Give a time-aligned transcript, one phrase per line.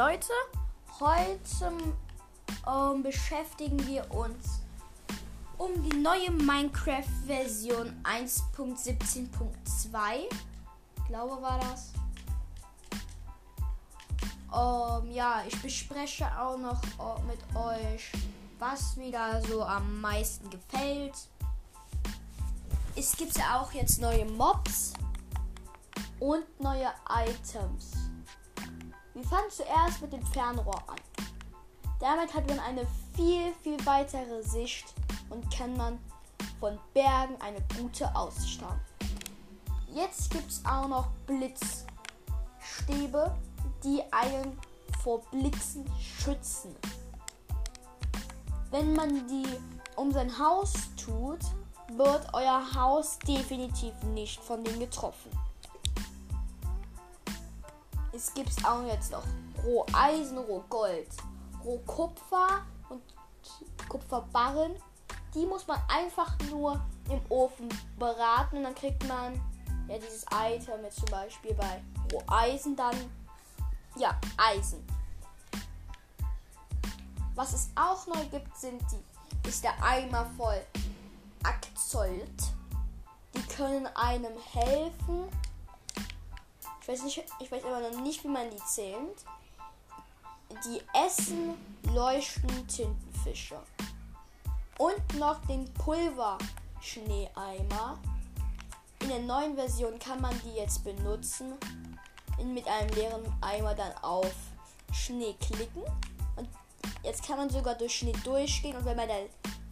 [0.00, 0.32] Leute,
[0.98, 1.72] heute
[2.66, 4.62] ähm, beschäftigen wir uns
[5.58, 9.28] um die neue Minecraft-Version 1.17.2.
[11.06, 11.92] Glaube war das.
[14.48, 18.10] Ähm, ja, ich bespreche auch noch äh, mit euch,
[18.58, 21.28] was mir da so am meisten gefällt.
[22.96, 24.94] Es gibt ja auch jetzt neue Mobs
[26.20, 28.00] und neue Items.
[29.20, 30.96] Wir fangen zuerst mit dem Fernrohr an.
[32.00, 34.94] Damit hat man eine viel, viel weitere Sicht
[35.28, 35.98] und kann man
[36.58, 38.80] von Bergen eine gute Aussicht haben.
[39.94, 41.76] Jetzt gibt es auch noch Blitzstäbe,
[43.84, 44.58] die einen
[45.02, 46.74] vor Blitzen schützen.
[48.70, 49.44] Wenn man die
[49.96, 51.40] um sein Haus tut,
[51.92, 55.30] wird euer Haus definitiv nicht von denen getroffen.
[58.12, 59.22] Es gibt auch jetzt noch
[59.64, 61.08] Roheisen, Rohgold,
[61.64, 63.02] Rohkupfer und
[63.88, 64.72] Kupferbarren.
[65.34, 69.40] Die muss man einfach nur im Ofen beraten und dann kriegt man
[69.88, 72.96] ja dieses Item jetzt zum Beispiel bei Roheisen dann
[73.96, 74.84] ja Eisen.
[77.34, 80.60] Was es auch neu gibt, sind die ist der Eimer voll
[81.42, 82.42] Akzolt.
[83.34, 85.28] Die können einem helfen,
[86.80, 89.24] ich weiß, nicht, ich weiß aber noch nicht, wie man die zählt.
[90.64, 91.54] Die essen
[91.92, 93.60] leuchten Tintenfische.
[94.78, 97.98] Und noch den Pulverschneeeimer.
[99.02, 101.54] In der neuen Version kann man die jetzt benutzen.
[102.42, 104.32] Mit einem leeren Eimer dann auf
[104.92, 105.82] Schnee klicken.
[106.36, 106.48] Und
[107.02, 108.74] jetzt kann man sogar durch Schnee durchgehen.
[108.76, 109.16] Und wenn man da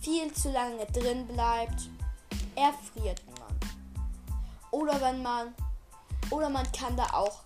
[0.00, 1.88] viel zu lange drin bleibt,
[2.56, 3.54] erfriert man.
[4.72, 5.54] Oder wenn man
[6.30, 7.40] oder man kann da auch,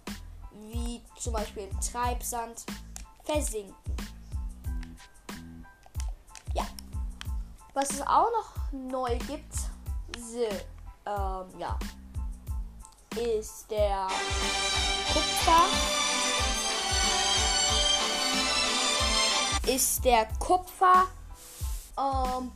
[0.72, 2.64] wie zum Beispiel im Treibsand,
[3.24, 3.74] versinken.
[6.54, 6.66] Ja.
[7.74, 9.54] Was es auch noch neu gibt,
[10.16, 10.46] the,
[11.06, 11.78] ähm, ja,
[13.16, 14.08] ist der
[15.12, 15.64] Kupfer.
[19.66, 21.06] Ist der Kupfer
[21.98, 22.50] ähm,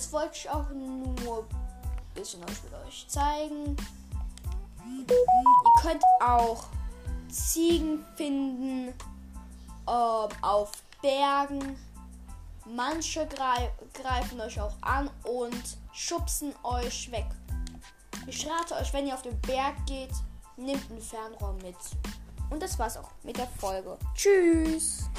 [0.00, 3.76] Jetzt wollte ich auch nur ein bisschen euch zeigen.
[5.06, 6.68] Ihr könnt auch
[7.28, 8.94] Ziegen finden
[9.86, 10.72] ähm, auf
[11.02, 11.78] Bergen.
[12.64, 17.26] Manche greif greifen euch auch an und schubsen euch weg.
[18.26, 20.14] Ich rate euch, wenn ihr auf den Berg geht,
[20.56, 21.76] nehmt einen Fernrohr mit.
[22.48, 23.98] Und das war's auch mit der Folge.
[24.14, 25.10] Tschüss!